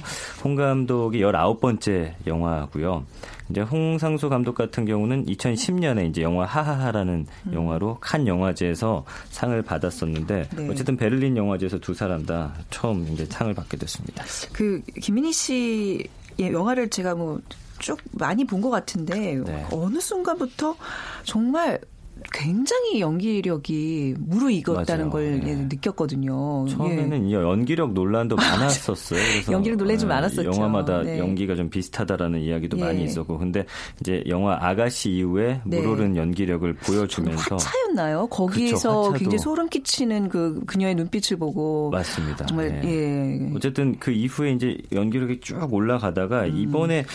[0.44, 3.06] 홍 감독이 19번째 영화고요.
[3.50, 7.54] 이제 홍상수 감독 같은 경우는 2010년에 이제 영화 하하하라는 음.
[7.54, 10.70] 영화로 칸 영화제에서 상을 받았었는데 네.
[10.70, 14.24] 어쨌든 베를린 영화제에서 두 사람 다 처음 이제 상을 받게 됐습니다.
[14.54, 16.08] 그 김민희 씨의
[16.40, 17.40] 영화를 제가 뭐
[17.80, 19.66] 쭉 많이 본 것 같은데 네.
[19.72, 20.78] 어느 순간부터
[21.26, 21.82] 정말
[22.32, 25.10] 굉장히 연기력이 무르익었다는 맞아요.
[25.10, 25.56] 걸 예.
[25.56, 26.66] 느꼈거든요.
[26.68, 27.34] 처음에는 예.
[27.34, 29.20] 연기력 논란도 많았었어요.
[29.20, 30.44] 그래서 연기력 논란이 좀 예, 많았었죠.
[30.46, 31.20] 영화마다 네.
[31.20, 32.84] 연기가 좀 비슷하다라는 이야기도 예.
[32.84, 33.66] 많이 있었고, 근데
[34.00, 35.80] 이제 영화 아가씨 이후에 네.
[35.80, 38.28] 물오른 연기력을 보여주면서 화차였나요?
[38.28, 42.46] 거기에서 그쵸, 굉장히 소름 끼치는 그 그녀의 눈빛을 보고 맞습니다.
[42.46, 42.90] 정말 네.
[42.90, 43.52] 예.
[43.56, 46.58] 어쨌든 그 이후에 이제 연기력이 쭉 올라가다가 음.
[46.58, 47.06] 이번에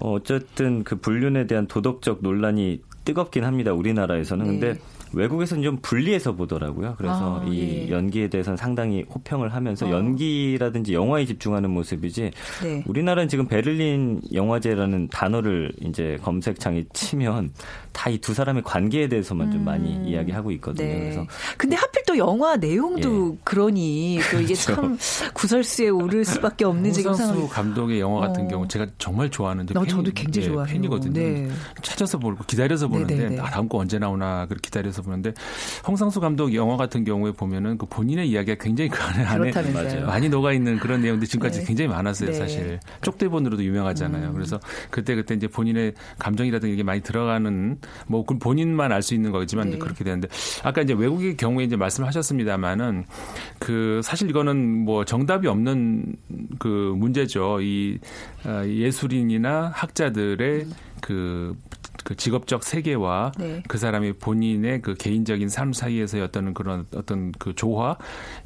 [0.00, 3.72] 어쨌든 그 불륜에 대한 도덕적 논란이 뜨겁긴 합니다.
[3.72, 4.44] 우리나라에서는.
[4.44, 4.50] 네.
[4.50, 4.80] 근데
[5.12, 6.94] 외국에서는 좀 분리해서 보더라고요.
[6.98, 7.90] 그래서 아, 이 예.
[7.90, 9.90] 연기에 대해서는 상당히 호평을 하면서 어.
[9.90, 12.30] 연기라든지 영화에 집중하는 모습이지
[12.62, 12.84] 네.
[12.86, 17.52] 우리나라는 지금 베를린 영화제라는 단어를 이제 검색창에 치면
[17.92, 19.52] 다 이 두 사람의 관계에 대해서만 음.
[19.52, 20.06] 좀 많이 음.
[20.06, 20.86] 이야기하고 있거든요.
[20.86, 20.98] 네.
[21.00, 23.38] 그래서 근데 하필 또 영화 내용도 예.
[23.44, 24.74] 그러니 또 이게 그렇죠.
[24.74, 24.98] 참
[25.34, 27.48] 구설수에 오를 수밖에 없는 지금 상황.
[27.48, 28.48] 감독의 영화 같은 어.
[28.48, 30.72] 경우 제가 정말 좋아하는데 어, 팬, 저도 굉장히 예, 좋아해요.
[30.72, 31.12] 팬이거든요.
[31.12, 31.48] 네.
[31.82, 33.40] 찾아서 보고 기다려서 보는데 네, 네, 네.
[33.40, 35.32] 아, 다음 거 언제 나오나 그렇게 기다려서 가서 보는데
[35.86, 39.52] 홍상수 감독 영화 같은 경우에 보면은 그 본인의 이야기가 굉장히 그 안에
[40.06, 41.66] 많이 녹아 있는 그런 내용들이 지금까지 네.
[41.66, 42.36] 굉장히 많았어요, 네.
[42.36, 42.80] 사실.
[43.00, 44.28] 쪽대본으로도 유명하잖아요.
[44.28, 44.34] 음.
[44.34, 44.60] 그래서
[44.90, 49.78] 그때 그때 이제 본인의 감정이라든가 이게 많이 들어가는 뭐 본인만 알 수 있는 거지만 네.
[49.78, 50.28] 그렇게 되는데
[50.62, 53.06] 아까 이제 외국의 경우에 이제 말씀하셨습니다만은
[53.58, 56.16] 그 사실 이거는 뭐 정답이 없는
[56.58, 57.62] 그 문제죠.
[57.62, 57.98] 이
[58.44, 60.72] 어, 예술인이나 학자들의 음.
[61.00, 61.56] 그
[62.04, 63.62] 그 직업적 세계와 네.
[63.68, 67.96] 그 사람이 본인의 그 개인적인 삶 사이에서의 어떤 그런 어떤 그 조화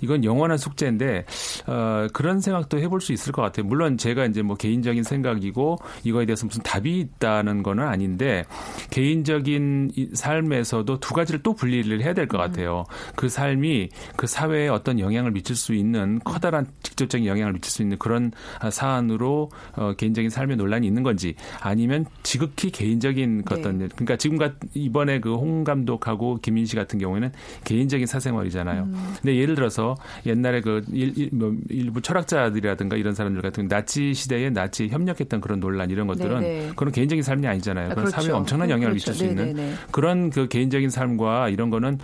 [0.00, 1.24] 이건 영원한 숙제인데
[1.66, 3.66] 어 그런 생각도 해볼 수 있을 것 같아요.
[3.66, 8.44] 물론 제가 이제 뭐 개인적인 생각이고 이거에 대해서 무슨 답이 있다는 거는 아닌데
[8.90, 12.84] 개인적인 삶에서도 두 가지를 또 분리를 해야 될 것 같아요.
[13.16, 17.98] 그 삶이 그 사회에 어떤 영향을 미칠 수 있는 커다란 직접적인 영향을 미칠 수 있는
[17.98, 18.32] 그런
[18.70, 23.88] 사안으로 어 개인적인 삶의 논란이 있는 건지 아니면 지극히 개인적인 그 어떤 네.
[23.94, 27.30] 그러니까 지금 같 이번에 그 홍 감독하고 김민 씨 같은 경우에는
[27.64, 28.84] 개인적인 사생활이잖아요.
[28.84, 29.14] 음.
[29.20, 34.50] 근데 예를 들어서 옛날에 그 일, 일, 뭐 일부 철학자들이라든가 이런 사람들 같은 나치 시대에
[34.50, 36.66] 나치 협력했던 그런 논란 이런 것들은 네네.
[36.66, 36.72] 네.
[36.76, 37.90] 그런 개인적인 삶이 아니잖아요.
[37.90, 38.22] 그런 그렇죠.
[38.22, 39.10] 사회에 엄청난 영향을 그렇죠.
[39.10, 39.74] 미칠 수 있는 네네네.
[39.90, 41.98] 그런 그 개인적인 삶과 이런 거는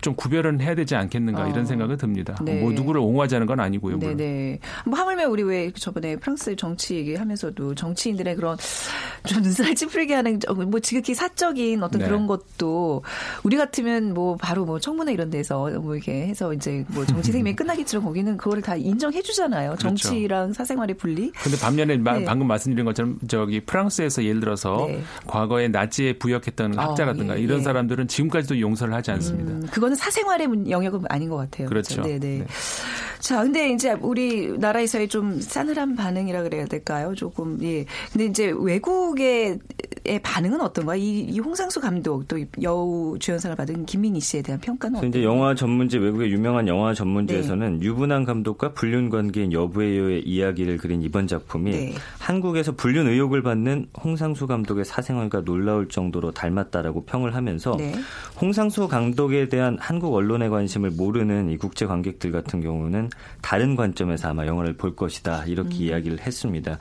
[0.00, 1.48] 좀 구별은 해야 되지 않겠는가 어.
[1.48, 2.36] 이런 생각은 듭니다.
[2.42, 2.60] 네.
[2.60, 3.98] 뭐 누구를 옹호하자는 건 아니고요.
[3.98, 4.58] 네네.
[4.86, 8.56] 뭐 하물며 우리 왜 저번에 프랑스 정치 얘기하면서도 정치인들의 그런
[9.26, 12.06] 좀 눈살 찌푸리게 하는 뭐 지극히 사적인 어떤 네.
[12.06, 13.02] 그런 것도
[13.42, 17.56] 우리 같으면 뭐 바로 뭐 청문회 이런 데서 뭐 이렇게 해서 이제 뭐 정치 생명이
[17.56, 19.70] 끝나기 전에 거기는 그거를 다 인정해 주잖아요.
[19.70, 19.88] 그렇죠.
[19.88, 20.54] 정치랑 그렇죠.
[20.54, 21.30] 사생활의 분리.
[21.32, 22.24] 근데 반면에 네.
[22.24, 25.02] 방금 말씀드린 것처럼 저기 프랑스에서 예를 들어서 네.
[25.26, 27.62] 과거에 나치에 부역했던 아, 학자라든가 예, 이런 예.
[27.62, 29.52] 사람들은 지금까지도 용서를 하지 않습니다.
[29.52, 31.68] 음, 그거는 사생활의 영역은 아닌 것 같아요.
[31.68, 32.02] 그렇죠.
[32.02, 32.18] 네네.
[32.18, 32.46] 네.
[33.20, 37.14] 자, 근데 이제 우리 나라에서의 좀 싸늘한 반응이라 그래야 될까요?
[37.14, 37.84] 조금 예.
[38.12, 39.58] 근데 이제 외국의
[40.22, 40.96] 반응은 어떤가?
[40.96, 45.08] 이, 이 홍상수 감독 또 여우 주연상을 받은 김민희 씨에 대한 평가는 어떤가요?
[45.08, 47.86] 이제 영화 전문지 외국의 유명한 영화 전문지에서는 네.
[47.86, 51.94] 유부남 감독과 불륜 관계인 여부의 이야기를 그린 이번 작품이 네.
[52.18, 57.94] 한국에서 불륜 의혹을 받는 홍상수 감독의 사생활과 놀라울 정도로 닮았다라고 평을 하면서 네.
[58.40, 63.09] 홍상수 감독에 대한 한국 언론의 관심을 모르는 이 국제 관객들 같은 경우는
[63.42, 65.82] 다른 관점에서 아마 영화를 볼 것이다 이렇게 음.
[65.82, 66.78] 이야기를 했습니다.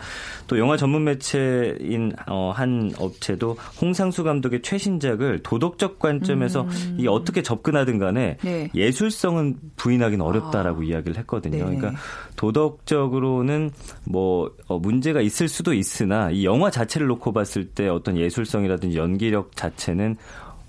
[0.47, 6.97] 또 영화 전문 매체인 어, 한 업체도 홍상수 감독의 최신작을 도덕적 관점에서 음.
[6.99, 8.69] 이 어떻게 접근하든 간에 네.
[8.73, 10.83] 예술성은 부인하기는 어렵다라고 아.
[10.83, 11.69] 이야기를 했거든요.
[11.69, 11.77] 네.
[11.77, 11.93] 그러니까
[12.35, 13.71] 도덕적으로는
[14.05, 19.55] 뭐 어, 문제가 있을 수도 있으나 이 영화 자체를 놓고 봤을 때 어떤 예술성이라든지 연기력
[19.55, 20.17] 자체는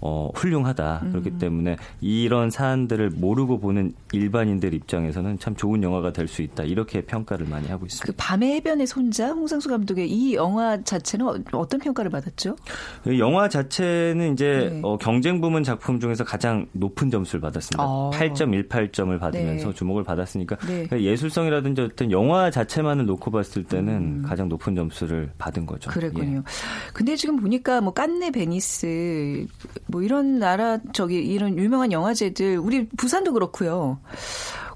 [0.01, 1.01] 어, 훌륭하다.
[1.05, 1.11] 음.
[1.13, 6.63] 그렇기 때문에 이런 사안들을 모르고 보는 일반인들 입장에서는 참 좋은 영화가 될 수 있다.
[6.63, 8.07] 이렇게 평가를 많이 하고 있습니다.
[8.07, 12.57] 그 밤의 해변의 손자 홍상수 감독의 이 영화 자체는 어, 어떤 평가를 받았죠?
[13.03, 14.81] 그 영화 자체는 이제 네.
[14.83, 17.85] 어, 경쟁 부문 작품 중에서 가장 높은 점수를 받았습니다.
[17.85, 18.11] 어.
[18.15, 19.75] 8.18점을 받으면서 네.
[19.75, 20.87] 주목을 받았으니까 네.
[20.87, 24.23] 그러니까 예술성이라든지 어떤 영화 자체만을 놓고 봤을 때는 음.
[24.25, 25.91] 가장 높은 점수를 받은 거죠.
[25.91, 26.39] 그랬군요.
[26.39, 26.43] 예.
[26.93, 29.47] 근데 지금 보니까 뭐 깐느 베니스
[29.91, 33.99] 뭐 이런 나라 저기 이런 유명한 영화제들 우리 부산도 그렇고요.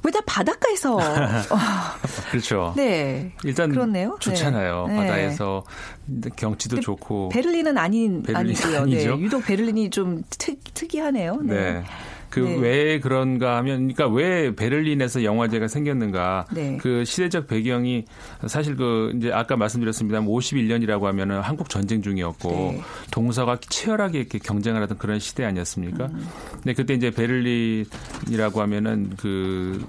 [0.02, 0.98] 왜 다 바닷가에서
[2.30, 2.74] 그렇죠.
[2.76, 3.32] 네.
[3.42, 4.18] 일단 그렇네요.
[4.20, 4.86] 좋잖아요.
[4.88, 4.96] 네.
[4.96, 5.64] 바다에서
[6.36, 8.84] 경치도 좋고 베를린은 아닌 베를린 아니고요.
[8.84, 9.04] 네.
[9.18, 11.38] 유독 베를린이 좀 특, 특이하네요.
[11.42, 11.54] 네.
[11.54, 11.84] 네.
[12.34, 13.00] 그왜 네.
[13.00, 16.46] 그런가 하면 그러니까 왜 베를린에서 영화제가 생겼는가?
[16.52, 16.78] 네.
[16.80, 18.04] 그 시대적 배경이
[18.46, 22.80] 사실 그 이제 아까 말씀드렸습니다만 51년이라고 하면은 한국 전쟁 중이었고 네.
[23.10, 26.06] 동서가 치열하게 이렇게 경쟁을 하던 그런 시대 아니었습니까?
[26.06, 26.26] 음.
[26.52, 29.84] 근데 그때 이제 베를린이라고 하면은 그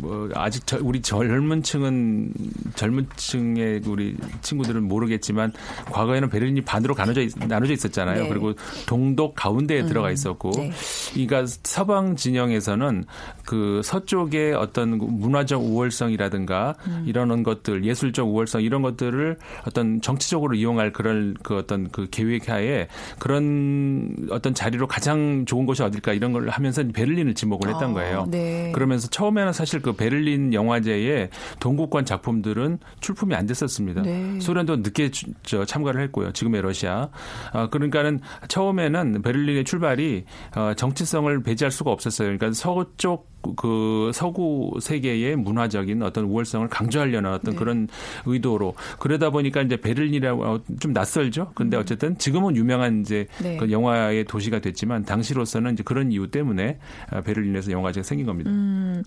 [0.00, 2.32] 뭐 아직 저, 우리 젊은 층은
[2.74, 5.52] 젊은 층의 우리 친구들은 모르겠지만
[5.86, 8.24] 과거에는 베를린이 반으로 나눠져, 나눠져 있었잖아요.
[8.24, 8.28] 네.
[8.28, 8.54] 그리고
[8.86, 9.88] 동독 가운데에 음.
[9.88, 10.72] 들어가 있었고 네.
[11.12, 13.04] 그러니까 서 서방 진영에서는
[13.44, 17.04] 그 서쪽의 어떤 문화적 우월성이라든가 음.
[17.04, 22.86] 이런 것들 예술적 우월성 이런 것들을 어떤 정치적으로 이용할 그런 그 어떤 그 계획하에
[23.18, 28.20] 그런 어떤 자리로 가장 좋은 곳이 어딜까 이런 걸 하면서 베를린을 지목을 했던 아, 거예요.
[28.20, 28.70] 아, 네.
[28.72, 34.02] 그러면서 처음에는 사실 그 베를린 영화제에 동국권 작품들은 출품이 안 됐었습니다.
[34.02, 34.38] 네.
[34.38, 35.10] 소련도 늦게
[35.42, 36.30] 저 참가를 했고요.
[36.32, 37.08] 지금의 러시아.
[37.52, 40.24] 아, 그러니까는 처음에는 베를린의 출발이
[40.54, 42.26] 어, 정치성을 배제할 수 수가 없었어요.
[42.28, 47.58] 그러니까 서쪽 그 서구 세계의 문화적인 어떤 우월성을 강조하려는 어떤 네.
[47.58, 47.88] 그런
[48.26, 51.52] 의도로 그러다 보니까 이제 베를린이라고 좀 낯설죠.
[51.54, 51.80] 근데 음.
[51.80, 53.56] 어쨌든 지금은 유명한 이제 네.
[53.56, 56.78] 그 영화의 도시가 됐지만 당시로서는 이제 그런 이유 때문에
[57.24, 58.50] 베를린에서 영화제가 생긴 겁니다.
[58.50, 59.02] 음,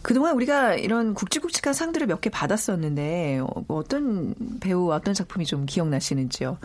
[0.00, 6.56] 그동안 우리가 이런 굵직굵직한 상들을 몇 개 받았었는데 어, 어떤 배우 어떤 작품이 좀 기억나시는지요?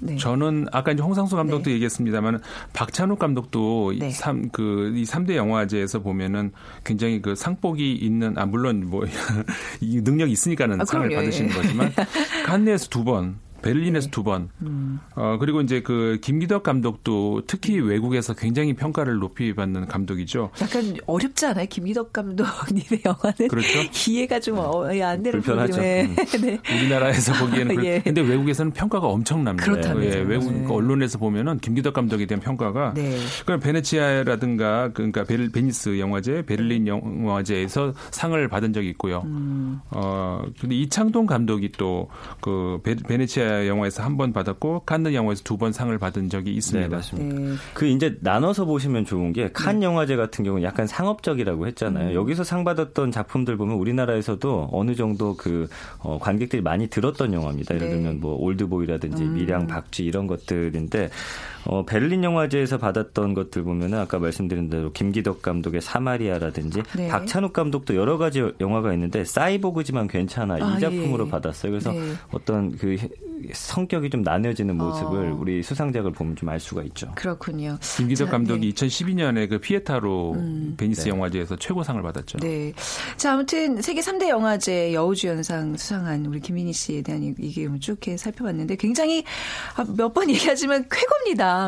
[0.00, 0.16] 네.
[0.16, 1.72] 저는 아까 이제 홍상수 감독도 네.
[1.72, 2.40] 얘기했습니다만
[2.72, 4.08] 박찬욱 감독도 네.
[4.08, 6.52] 이 3, 그, 이 3대 영화제에서 보면은
[6.84, 9.04] 굉장히 그 상복이 있는, 아, 물론 뭐,
[9.80, 11.54] 이 능력이 있으니까는 아, 상을 받으시는 예.
[11.54, 11.92] 거지만,
[12.46, 14.10] 칸네에서 두 번, 베를린에서 네.
[14.10, 14.48] 두 번.
[14.62, 14.98] 음.
[15.14, 20.50] 어, 그리고 이제 그 김기덕 감독도 특히 외국에서 굉장히 평가를 높이 받는 감독이죠.
[20.60, 21.66] 약간 어렵지 않아요?
[21.68, 23.48] 김기덕 감독님의 영화는.
[23.48, 23.68] 그렇죠.
[24.08, 25.80] 이해가 좀 어, 안 되는 불편하죠.
[25.80, 26.16] 음.
[26.42, 26.58] 네.
[26.70, 27.84] 우리나라에서 보기에는.
[27.84, 28.00] 예.
[28.02, 29.64] 근데 외국에서는 평가가 엄청납니다.
[29.64, 30.66] 그렇다면 예, 외국 네.
[30.68, 32.94] 언론에서 보면은 김기덕 감독에 대한 평가가.
[32.94, 33.18] 네.
[33.46, 36.90] 그럼 베네치아라든가 그러니까 베를, 베니스 영화제, 베를린 네.
[36.90, 39.22] 영화제에서 상을 받은 적이 있고요.
[39.26, 39.80] 음.
[39.90, 42.08] 어, 근데 이창동 감독이 또
[42.40, 46.88] 그 베네치아 영화에서 한 번 받았고 칸느 영화에서 두 번 상을 받은 적이 있습니다.
[46.88, 47.38] 네, 맞습니다.
[47.38, 47.54] 네.
[47.74, 49.86] 그 이제 나눠서 보시면 좋은 게칸 네.
[49.86, 52.10] 영화제 같은 경우는 약간 상업적이라고 했잖아요.
[52.10, 52.14] 음.
[52.14, 57.74] 여기서 상 받았던 작품들 보면 우리나라에서도 어느 정도 그 어, 관객들이 많이 들었던 영화입니다.
[57.74, 57.94] 예를 네.
[57.94, 59.34] 들면 뭐 올드보이라든지 음.
[59.34, 61.10] 밀양 박쥐 이런 것들인데
[61.64, 67.08] 어, 베를린 영화제에서 받았던 것들 보면은 아까 말씀드린 대로 김기덕 감독의 사마리아라든지 네.
[67.08, 71.30] 박찬욱 감독도 여러 가지 영화가 있는데 사이보그지만 괜찮아 이 아, 작품으로 예.
[71.30, 71.72] 받았어요.
[71.72, 72.12] 그래서 네.
[72.32, 72.96] 어떤 그
[73.54, 75.36] 성격이 좀 나뉘어지는 모습을 어.
[75.40, 77.10] 우리 수상작을 보면 좀 알 수가 있죠.
[77.14, 77.78] 그렇군요.
[77.96, 78.74] 김기덕 자, 감독이 네.
[78.74, 80.74] 2012년에 그 피에타로 음.
[80.76, 81.10] 베니스 네.
[81.10, 82.38] 영화제에서 최고상을 받았죠.
[82.38, 82.72] 네.
[83.16, 89.24] 자, 아무튼 세계 3대 영화제 여우주연상 수상한 우리 김민희 씨에 대한 얘기 쭉 살펴봤는데 굉장히
[89.76, 91.00] 아, 몇번 얘기하지만 쾌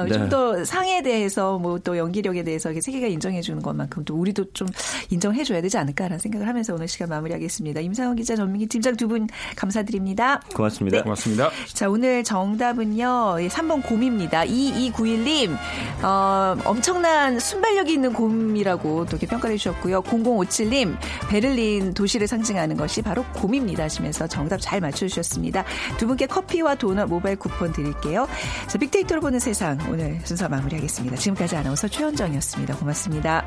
[0.05, 0.13] 네.
[0.13, 4.69] 좀더 상에 대해서 뭐 또 연기력에 대해서 세계가 인정해 주는 것만큼 또 우리도 좀
[5.11, 7.81] 인정해 줘야 되지 않을까라는 생각을 하면서 오늘 시간 마무리하겠습니다.
[7.81, 10.41] 임상원 기자, 전민기 팀장 두 분 감사드립니다.
[10.55, 10.99] 고맙습니다.
[10.99, 11.03] 네.
[11.03, 11.51] 고맙습니다.
[11.73, 13.37] 자, 오늘 정답은요.
[13.49, 14.45] 3번 곰입니다.
[14.45, 15.57] 2291님,
[16.03, 20.03] 어, 엄청난 순발력이 있는 곰이라고 또 이렇게 평가를 해주셨고요.
[20.03, 20.97] 0057님,
[21.29, 23.85] 베를린 도시를 상징하는 것이 바로 곰입니다.
[23.85, 25.65] 하시면서 정답 잘 맞춰 주셨습니다.
[25.99, 28.29] 두 분께 커피와 도넛 모바일 쿠폰 드릴게요.
[28.69, 31.17] 자, 빅데이터로 보는 세상 오늘 순서 마무리하겠습니다.
[31.17, 32.77] 지금까지 아나운서 최현정이었습니다.
[32.77, 33.47] 고맙습니다.